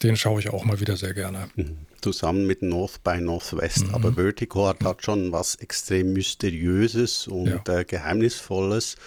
[0.02, 1.49] Den schaue ich auch mal wieder sehr gerne.
[1.56, 1.78] Mhm.
[2.02, 3.88] Zusammen mit North by Northwest.
[3.88, 3.95] Mhm.
[3.95, 7.80] Aber Vertigo hat, hat, schon was extrem Mysteriöses und ja.
[7.80, 8.97] äh, Geheimnisvolles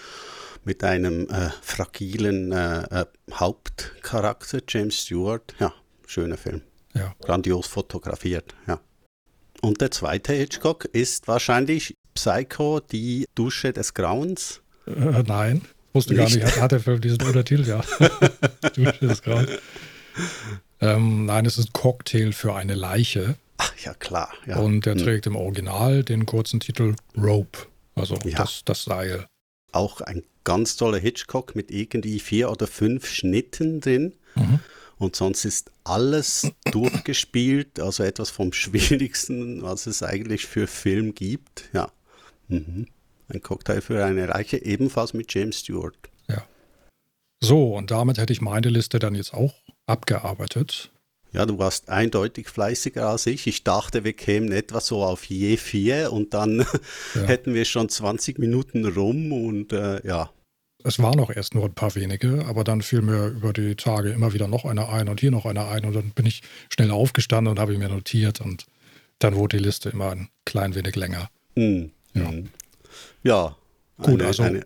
[0.67, 5.55] mit einem äh, fragilen äh, äh Hauptcharakter, James Stewart.
[5.59, 5.73] Ja,
[6.05, 6.61] schöner Film.
[6.93, 7.15] Ja.
[7.21, 8.79] Grandios fotografiert, ja.
[9.61, 14.61] Und der zweite Hitchcock ist wahrscheinlich Psycho, die Dusche des Grauens.
[14.85, 15.61] Äh, nein,
[15.93, 16.39] wusste nicht.
[16.39, 16.61] gar nicht.
[16.61, 17.81] Hat, der Film diesen Untertitel, ja.
[18.75, 19.49] Dusche des Grauens.
[20.81, 23.35] Ähm, nein, es ist Cocktail für eine Leiche.
[23.57, 24.33] Ach ja, klar.
[24.45, 24.57] Ja.
[24.57, 25.01] Und er hm.
[25.01, 27.57] trägt im Original den kurzen Titel Rope,
[27.95, 28.37] also ja.
[28.37, 29.27] das, das Seil.
[29.77, 34.13] Auch ein ganz toller Hitchcock mit irgendwie vier oder fünf Schnitten drin.
[34.33, 34.59] Mhm.
[34.97, 41.69] Und sonst ist alles durchgespielt, also etwas vom Schwierigsten, was es eigentlich für Film gibt.
[41.73, 41.91] Ja.
[42.47, 42.87] Mhm.
[43.29, 45.95] Ein Cocktail für eine Reiche, ebenfalls mit James Stewart.
[46.27, 46.43] Ja.
[47.39, 49.53] So, und damit hätte ich meine Liste dann jetzt auch
[49.85, 50.91] abgearbeitet.
[51.33, 53.47] Ja, du warst eindeutig fleißiger als ich.
[53.47, 56.59] Ich dachte, wir kämen etwa so auf je vier und dann
[57.15, 57.21] ja.
[57.23, 60.31] hätten wir schon 20 Minuten rum und äh, ja.
[60.83, 64.11] Es waren noch erst nur ein paar wenige, aber dann fiel mir über die Tage
[64.11, 66.91] immer wieder noch einer ein und hier noch einer ein und dann bin ich schnell
[66.91, 68.65] aufgestanden und habe ihn mir notiert und
[69.19, 71.29] dann wurde die Liste immer ein klein wenig länger.
[71.55, 71.91] Mhm.
[72.13, 72.29] Ja.
[72.29, 72.49] Hm.
[73.23, 73.55] ja.
[73.97, 74.65] Gut, eine, also eine,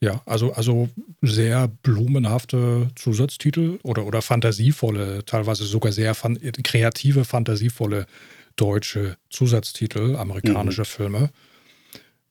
[0.00, 0.88] ja, also, also
[1.22, 8.06] sehr blumenhafte Zusatztitel oder, oder fantasievolle, teilweise sogar sehr fan kreative, fantasievolle
[8.54, 10.86] deutsche Zusatztitel, amerikanische mhm.
[10.86, 11.30] Filme.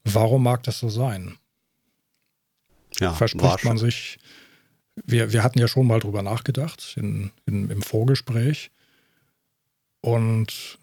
[0.06, 1.38] Warum mag das so sein?
[3.00, 4.18] Ja, Verspricht man sich,
[5.06, 8.72] wir, wir hatten ja schon mal drüber nachgedacht in, in, im Vorgespräch
[10.02, 10.80] und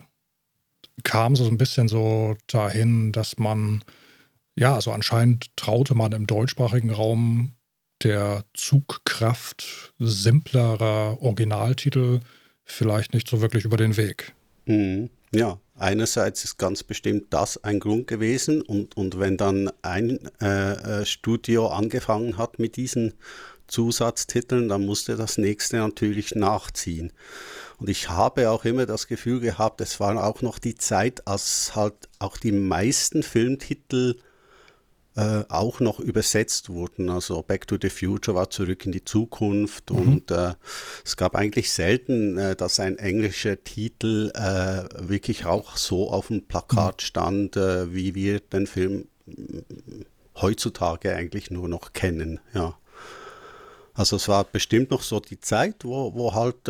[1.03, 3.83] kam so ein bisschen so dahin, dass man
[4.57, 7.55] ja, also anscheinend traute man im deutschsprachigen Raum
[8.03, 12.21] der Zugkraft simplerer Originaltitel
[12.65, 14.35] vielleicht nicht so wirklich über den Weg.
[14.67, 15.11] Mhm.
[15.33, 21.01] Ja, einerseits ist ganz bestimmt das ein Grund gewesen und, und wenn dann ein äh,
[21.01, 23.15] äh Studio angefangen hat mit diesen
[23.67, 27.13] Zusatztiteln, dann musste das nächste natürlich nachziehen.
[27.79, 31.75] Und ich habe auch immer das Gefühl gehabt, es war auch noch die Zeit, als
[31.75, 34.17] halt auch die meisten Filmtitel
[35.17, 37.09] äh, auch noch übersetzt wurden.
[37.09, 39.97] Also Back to the Future war zurück in die Zukunft mhm.
[39.97, 40.55] und äh,
[41.05, 46.47] es gab eigentlich selten, äh, dass ein englischer Titel äh, wirklich auch so auf dem
[46.47, 47.05] Plakat mhm.
[47.05, 49.09] stand, äh, wie wir den Film
[50.37, 52.41] heutzutage eigentlich nur noch kennen.
[52.53, 52.77] Ja.
[53.95, 56.69] Also es war bestimmt noch so die Zeit, wo, wo halt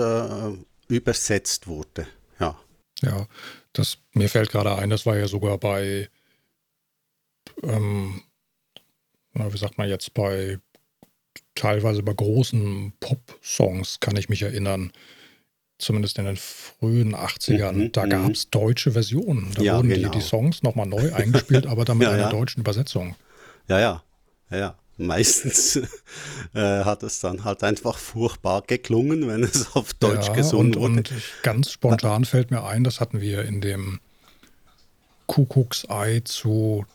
[0.88, 2.06] übersetzt wurde.
[2.38, 2.60] Ja.
[3.00, 3.26] Ja,
[3.72, 6.10] das mir fällt gerade ein, das war ja sogar bei
[7.62, 8.22] ähm,
[9.34, 10.58] wie sagt man jetzt, bei
[11.54, 14.92] teilweise bei großen Pop-Songs kann ich mich erinnern,
[15.78, 18.10] zumindest in den frühen 80ern, mhm, da mhm.
[18.10, 19.52] gab es deutsche Versionen.
[19.54, 20.10] Da ja, wurden genau.
[20.10, 22.30] die, die Songs nochmal neu eingespielt, aber dann mit ja, einer ja.
[22.30, 23.16] deutschen Übersetzung.
[23.68, 24.02] Ja, ja,
[24.50, 24.78] ja, ja.
[24.96, 25.76] Meistens
[26.54, 30.84] äh, hat es dann halt einfach furchtbar geklungen, wenn es auf Deutsch gesungen wurde.
[30.84, 33.98] Und ganz spontan fällt mir ein, das hatten wir in dem
[35.26, 36.86] Kuckucksei zu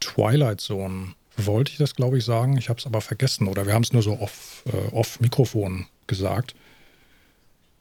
[0.00, 2.56] Twilight Zone wollte ich das, glaube ich, sagen.
[2.56, 5.86] Ich habe es aber vergessen oder wir haben es nur so off, äh, off Mikrofon
[6.06, 6.54] gesagt.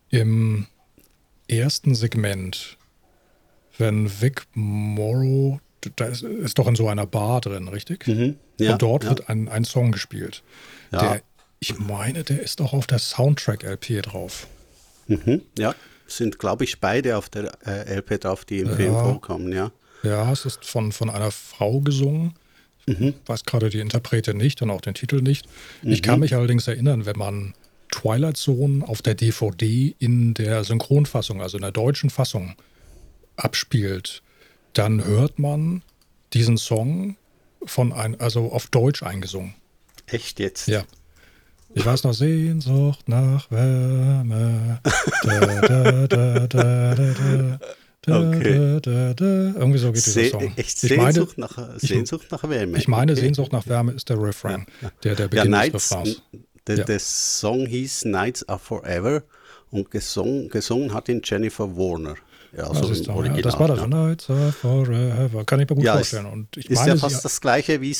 [0.09, 0.67] Im
[1.47, 2.77] ersten Segment,
[3.77, 5.59] wenn Vic Morrow,
[5.95, 8.07] da ist, ist doch in so einer Bar drin, richtig?
[8.07, 9.09] Mhm, ja, Und dort ja.
[9.09, 10.43] wird ein, ein Song gespielt.
[10.91, 10.99] Ja.
[10.99, 11.21] Der,
[11.59, 14.47] ich meine, der ist auch auf der Soundtrack-LP drauf.
[15.07, 15.75] Mhm, ja,
[16.07, 18.75] sind, glaube ich, beide auf der äh, LP drauf, die im ja.
[18.75, 19.71] Film vorkommen, ja.
[20.03, 22.33] Ja, es ist von, von einer Frau gesungen.
[22.85, 23.13] Mhm.
[23.25, 25.47] Weiß gerade die Interprete nicht und auch den Titel nicht.
[25.81, 25.91] Mhm.
[25.91, 27.53] Ich kann mich allerdings erinnern, wenn man
[27.91, 32.55] Twilight Zone auf der DVD in der Synchronfassung, also in der deutschen Fassung,
[33.35, 34.21] abspielt,
[34.73, 35.83] dann hört man
[36.33, 37.17] diesen Song
[37.65, 39.53] von ein, also auf Deutsch eingesungen.
[40.07, 40.67] Echt jetzt?
[40.67, 40.83] Ja.
[41.75, 44.79] Ich weiß noch, Sehnsucht nach Wärme.
[45.23, 47.59] Da, da, da,
[48.03, 48.29] da.
[48.29, 48.79] Okay.
[48.81, 50.53] Da, da, Irgendwie so geht dieser Song.
[50.55, 52.77] Echt Sehnsucht, meine, nach, Sehnsucht nach Wärme.
[52.77, 53.15] Ich meine.
[53.15, 54.91] Sehnsucht nach Wärme ist der Refrain, ja, ja.
[55.03, 56.21] der, der Beginn ja, Nights, des Refrains.
[56.67, 56.83] der, Ja.
[56.83, 59.23] der Song hieß Nights Are Forever
[59.71, 62.15] und gesungen, gesungen hat ihn Jennifer Warner.
[62.55, 63.41] Ja, Das, also ist da, Original.
[63.41, 63.79] das war das.
[63.79, 63.87] ja.
[63.87, 65.43] Nights are forever.
[65.45, 66.27] Kann ich mir gut Ja, vorstellen.
[66.27, 67.95] Und ich Ist meine, ja sie, fast das gleiche wie,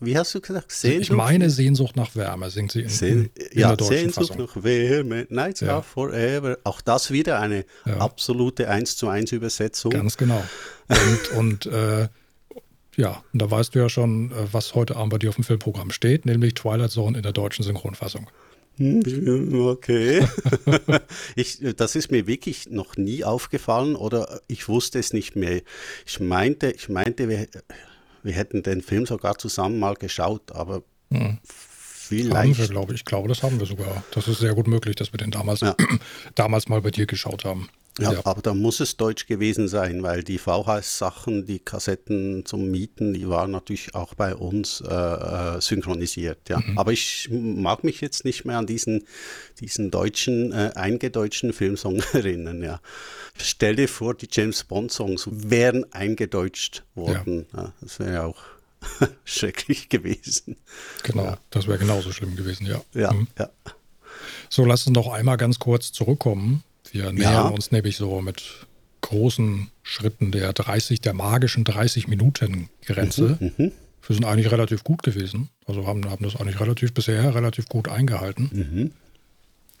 [0.00, 1.02] wie hast du gesagt, Sehnsucht?
[1.02, 4.46] ich meine Sehnsucht nach Wärme singt sie in, Sehn, in, ja, der deutschen Sehnsucht Fassung.
[4.46, 5.74] nach Wärme, Nights Ja.
[5.74, 6.56] Are Forever.
[6.64, 7.64] Auch das wieder eine
[7.98, 9.90] absolute 1 zu 1 Übersetzung.
[9.90, 10.42] Ganz genau.
[10.88, 12.08] Und, und äh,
[12.96, 15.44] ja, und da weißt du ja schon, äh, was heute Abend bei dir auf dem
[15.44, 18.30] Filmprogramm steht, nämlich Twilight Zone in der deutschen Synchronfassung.
[18.76, 20.26] Hm, Okay.
[21.36, 25.62] ich, das ist mir wirklich noch nie aufgefallen oder ich wusste es nicht mehr.
[26.06, 27.46] Ich meinte, ich meinte, wir,
[28.22, 31.20] wir hätten den Film sogar zusammen mal geschaut, aber Hm.
[31.20, 31.38] Haben
[32.10, 32.70] wir, vielleicht.
[32.70, 33.00] glaube ich.
[33.00, 34.04] Ich glaube, das haben wir sogar.
[34.12, 35.74] Das ist sehr gut möglich, dass wir den damals, Ja.
[36.34, 37.68] damals mal bei dir geschaut haben.
[38.00, 38.20] Ja, Ja.
[38.24, 43.28] aber da muss es deutsch gewesen sein, weil die VHS-Sachen, die Kassetten zum Mieten, die
[43.28, 46.48] waren natürlich auch bei uns äh, äh, synchronisiert.
[46.48, 46.58] Ja.
[46.58, 46.76] Mhm.
[46.76, 49.04] Aber ich mag mich jetzt nicht mehr an diesen,
[49.60, 52.62] diesen deutschen, äh, eingedeutschten Filmsong erinnern.
[52.64, 52.80] Ja.
[53.36, 57.46] Stell dir vor, die James Bond-Songs wären eingedeutscht worden.
[57.56, 57.72] Ja.
[57.80, 58.42] das wäre ja auch
[59.24, 60.56] schrecklich gewesen.
[61.04, 62.80] Genau, das wäre genauso schlimm gewesen, ja.
[62.92, 63.28] Ja, Mhm.
[63.38, 63.50] ja.
[64.50, 66.64] So, lass uns noch einmal ganz kurz zurückkommen.
[66.94, 67.48] Wir nähern Ja.
[67.48, 68.66] uns nämlich so mit
[69.00, 73.36] großen Schritten der 30, der magischen 30-Minuten-Grenze.
[73.40, 73.72] Mhm.
[74.06, 75.48] Wir sind eigentlich relativ gut gewesen.
[75.66, 78.50] Also haben, haben das eigentlich relativ bisher relativ gut eingehalten.
[78.52, 78.90] Mhm.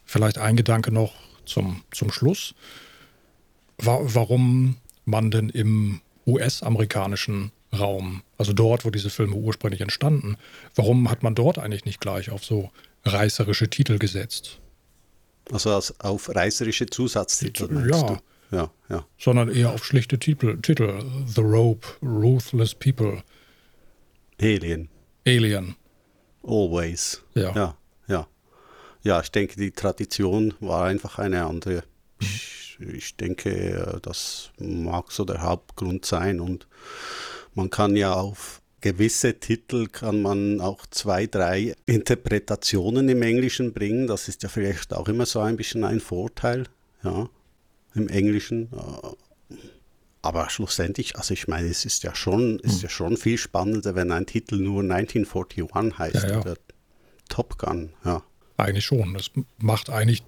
[0.04, 1.14] Vielleicht ein Gedanke noch
[1.46, 2.54] zum, zum Schluss.
[3.78, 10.36] Wa warum man denn im US-amerikanischen Raum, also dort, wo diese Filme ursprünglich entstanden,
[10.74, 12.70] warum hat man dort eigentlich nicht gleich auf so
[13.04, 14.58] reißerische Titel gesetzt?
[15.52, 17.68] Also als, auf reißerische Zusatztitel.
[17.68, 18.06] meinst Ja.
[18.06, 18.18] Du?
[18.50, 19.06] Ja, ja.
[19.18, 20.60] sondern eher auf schlichte Titel.
[20.60, 21.02] Titel.
[21.26, 23.22] The Rope, Ruthless People,
[24.40, 24.88] Alien.
[25.26, 25.76] Alien.
[26.42, 27.22] Always.
[27.34, 27.54] Ja.
[27.54, 27.76] Ja,
[28.06, 28.26] ja.
[29.02, 31.84] Ja, ich denke, die Tradition war einfach eine andere.
[32.20, 36.40] Ich, ich denke, äh, das mag so der Hauptgrund sein.
[36.40, 36.66] Und
[37.54, 44.06] man kann ja auf gewisse Titel kann man auch zwei, drei Interpretationen im Englischen bringen.
[44.06, 46.64] Das ist ja vielleicht auch immer so ein bisschen ein Vorteil,
[47.02, 47.30] ja,
[47.94, 48.68] im Englischen.
[48.74, 49.56] Äh,
[50.20, 54.12] Aber schlussendlich, also ich meine, es ist ja schon, ist ja schon viel spannender, wenn
[54.12, 56.40] ein Titel nur 1941 heißt Ja, ja.
[56.42, 56.56] oder
[57.30, 58.22] Top Gun, ja.
[58.58, 59.14] Eigentlich schon.
[59.14, 60.22] Das macht eigentlich,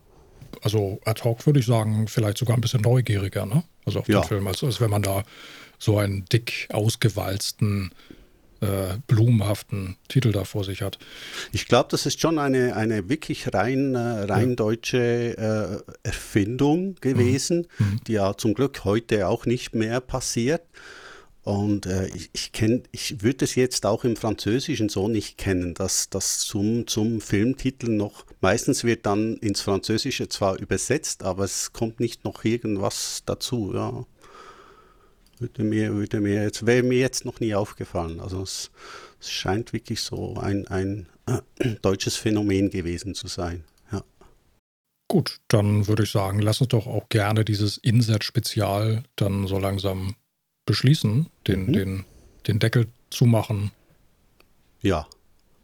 [0.62, 3.64] also ad hoc würde ich sagen, vielleicht sogar ein bisschen neugieriger, ne?
[3.84, 4.20] Also auf Ja.
[4.22, 5.24] den Film, als, als wenn man da
[5.78, 7.90] so einen dick ausgewalzten,
[8.66, 10.98] äh, blumenhaften Titel da vor sich hat.
[11.52, 17.66] Ich glaube, das ist schon eine, eine wirklich rein, äh, rein deutsche äh, Erfindung gewesen,
[18.06, 20.62] die ja zum Glück heute auch nicht mehr passiert.
[21.46, 25.74] Und äh, ich, ich, kenn, ich würde es jetzt auch im Französischen so nicht kennen,
[25.74, 31.72] dass das zum, zum Filmtitel noch, meistens wird dann ins Französische zwar übersetzt, aber es
[31.72, 33.70] kommt nicht noch irgendwas dazu.
[33.72, 34.04] Ja.
[35.38, 38.20] Würde mir, würde mir jetzt, wäre mir jetzt noch nie aufgefallen.
[38.20, 38.70] Also es,
[39.20, 43.64] es scheint wirklich so ein, ein äh, deutsches Phänomen gewesen zu sein.
[43.92, 44.02] Ja.
[45.08, 50.14] Gut, dann würde ich sagen, lass uns doch auch gerne dieses Insert-Spezial dann so langsam
[50.66, 51.72] beschließen, den, Mhm.
[51.72, 52.04] den,
[52.46, 53.70] den Deckel zumachen.
[54.82, 55.06] ja,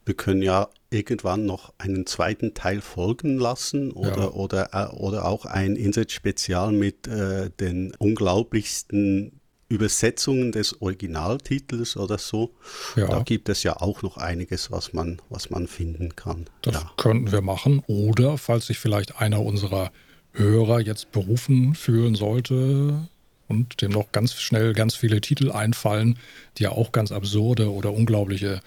[0.04, 4.30] wir können ja irgendwann noch einen zweiten Teil folgen lassen oder, Ja.
[4.32, 9.40] oder, äh, oder auch ein Insert-Spezial mit äh, den unglaublichsten
[9.72, 12.52] Übersetzungen des Originaltitels oder so.
[12.94, 13.06] Ja.
[13.06, 16.46] Da gibt es ja auch noch einiges, was man, was man finden kann.
[16.60, 16.90] Das ja.
[16.96, 17.82] könnten wir machen.
[17.86, 19.90] Oder falls sich vielleicht einer unserer
[20.32, 23.08] Hörer jetzt berufen fühlen sollte
[23.48, 26.18] und dem noch ganz schnell ganz viele Titel einfallen,
[26.58, 28.60] die ja auch ganz absurde oder unglaubliche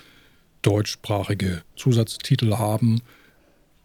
[0.63, 3.01] deutschsprachige Zusatztitel haben,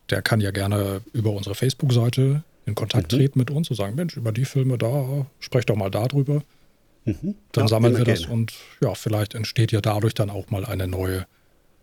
[0.08, 3.16] der kann ja gerne über unsere Facebook-Seite in Kontakt Mhm.
[3.18, 6.42] treten mit uns und sagen, Mensch, über die Filme da, sprech doch mal darüber.
[7.04, 7.34] Mhm.
[7.52, 8.34] Dann Ja, sammeln wir das gerne.
[8.34, 11.26] und ja, vielleicht entsteht ja dadurch dann auch mal eine neue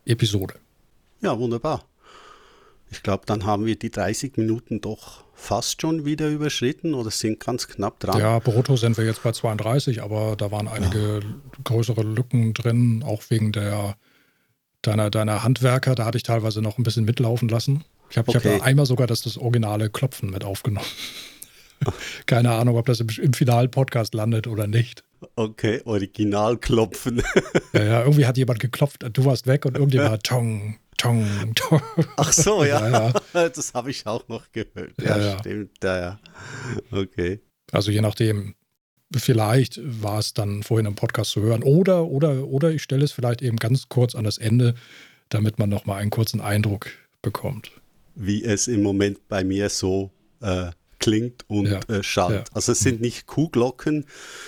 [0.05, 0.55] Episode.
[1.21, 1.83] Ja, wunderbar.
[2.89, 7.39] Ich glaube, dann haben wir die 30 Minuten doch fast schon wieder überschritten oder sind
[7.39, 8.19] ganz knapp dran.
[8.19, 11.19] Ja, brutto sind wir jetzt bei 32, aber da waren einige
[11.63, 13.97] größere Lücken drin, auch wegen der
[14.83, 15.95] deiner, deiner Handwerker.
[15.95, 17.83] Da hatte ich teilweise noch ein bisschen mitlaufen lassen.
[18.09, 18.55] Ich habe Okay.
[18.59, 20.87] hab einmal sogar das, das originale Klopfen mit aufgenommen.
[22.25, 25.03] Keine Ahnung, ob das im, im finalen Podcast landet oder nicht.
[25.35, 27.21] Okay, original klopfen.
[27.73, 31.25] Ja, ja, irgendwie hat jemand geklopft, du warst weg und irgendjemand hat Tong, Tong,
[31.55, 31.81] Tong.
[32.17, 32.89] Ach so, ja.
[33.33, 34.93] Ja, Das habe ich auch noch gehört.
[35.01, 35.39] Ja, Ja, ja.
[35.39, 35.71] stimmt.
[35.83, 36.19] Ja, ja.
[36.91, 37.39] Okay.
[37.71, 38.55] Also je nachdem,
[39.15, 43.11] vielleicht war es dann vorhin im Podcast zu hören oder, oder, oder ich stelle es
[43.11, 44.75] vielleicht eben ganz kurz an das Ende,
[45.29, 46.89] damit man nochmal einen kurzen Eindruck
[47.21, 47.71] bekommt.
[48.15, 50.71] wie es im Moment bei mir so äh,
[51.07, 52.49] klingt und ja, äh, schallt.
[52.53, 54.05] Also es sind nicht Kuhglocken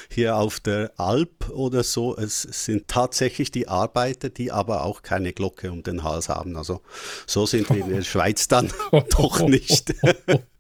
[0.10, 5.32] hier auf der Alp oder so, es sind tatsächlich die Arbeiter, die aber auch keine
[5.32, 6.58] Glocke um den Hals haben.
[6.58, 6.82] Also
[7.26, 8.74] so sind wir in der Schweiz dann
[9.12, 9.96] doch nicht.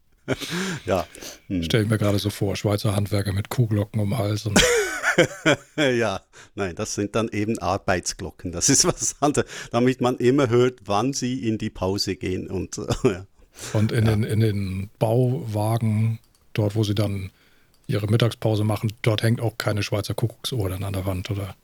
[0.85, 1.05] ja.
[1.47, 1.63] Hm.
[1.63, 4.49] Stelle ich mir gerade so vor, Schweizer Handwerker mit Kuhglocken um den Hals.
[5.75, 6.21] ja,
[6.55, 8.53] nein, das sind dann eben Arbeitsglocken.
[8.53, 12.77] Das ist was anderes, damit man immer hört, wann sie in die Pause gehen und
[13.03, 13.25] ja.
[13.73, 14.11] Und in, ja.
[14.11, 16.19] den, in den Bauwagen,
[16.53, 17.31] dort wo sie dann
[17.87, 21.55] ihre Mittagspause machen, dort hängt auch keine Schweizer Kuckucksuhr dann an der Wand, oder?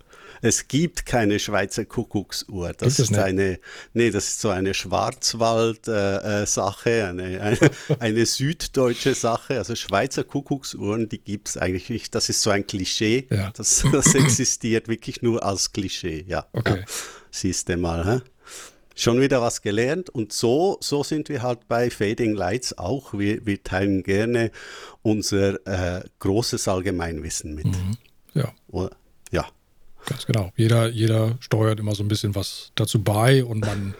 [0.41, 2.73] Es gibt keine Schweizer Kuckucksuhr.
[2.73, 3.57] Das ist eine,
[3.93, 7.57] nee, das ist so eine Schwarzwald-Sache, äh, äh eine, eine,
[7.99, 9.57] eine, süddeutsche Sache.
[9.57, 12.15] Also Schweizer Kuckucksuhren, die gibt es eigentlich nicht.
[12.15, 13.27] Das ist so ein Klischee.
[13.29, 13.51] Ja.
[13.55, 16.25] Das, das existiert wirklich nur als Klischee.
[16.27, 16.79] Ja, okay.
[16.79, 16.85] Ja.
[17.31, 18.05] siehst du mal.
[18.05, 18.21] Hä?
[18.95, 23.13] Schon wieder was gelernt und so, so sind wir halt bei Fading Lights auch.
[23.13, 24.51] Wir, wir teilen gerne
[25.01, 27.67] unser äh, großes Allgemeinwissen mit.
[27.67, 27.97] Mhm.
[28.33, 28.53] Ja.
[28.67, 28.95] Oder?
[29.31, 29.45] Ja.
[30.05, 30.51] Ganz genau.
[30.55, 33.95] Jeder, jeder steuert immer so ein bisschen was dazu bei und man,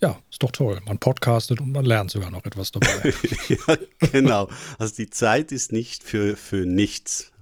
[0.00, 0.80] ja, ist doch toll.
[0.86, 3.14] Man podcastet und man lernt sogar noch etwas dabei.
[3.48, 3.76] ja,
[4.12, 4.48] genau.
[4.78, 7.32] Also die Zeit ist nicht für, für nichts.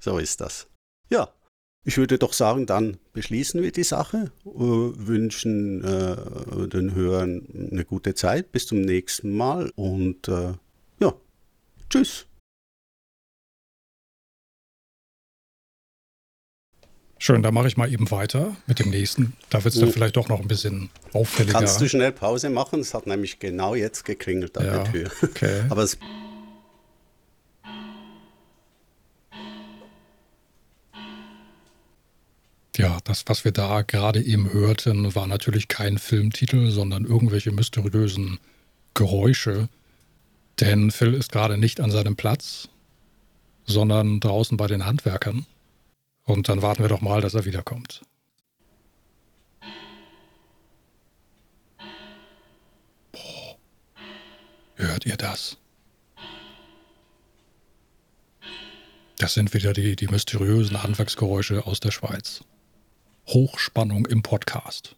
[0.00, 0.68] So ist das.
[1.10, 1.28] Ja,
[1.84, 7.84] ich würde doch sagen, dann beschließen wir die Sache, äh, wünschen äh, den Hörern eine
[7.84, 10.54] gute Zeit, bis zum nächsten Mal und äh,
[11.00, 11.12] ja,
[11.90, 12.26] tschüss.
[17.18, 19.34] Schön, dann mache ich mal eben weiter mit dem nächsten.
[19.48, 21.58] Da wird es dann vielleicht doch noch ein bisschen auffälliger.
[21.58, 22.80] Kannst du schnell Pause machen?
[22.80, 25.10] Es hat nämlich genau jetzt geklingelt an ja, der Tür.
[25.22, 25.62] Okay.
[25.70, 25.96] Aber es
[32.76, 38.40] Ja, das, was wir da gerade eben hörten, war natürlich kein Filmtitel, sondern irgendwelche mysteriösen
[38.94, 39.68] Geräusche.
[40.60, 42.68] Denn Phil ist gerade nicht an seinem Platz,
[43.64, 45.46] sondern draußen bei den Handwerkern.
[46.24, 48.02] Und dann warten wir doch mal, dass er wiederkommt.
[53.12, 53.56] Boah.
[54.74, 55.58] Hört ihr das?
[59.18, 62.42] Das sind wieder die, die mysteriösen Handwerksgeräusche aus der Schweiz.
[63.26, 64.96] Hochspannung im Podcast.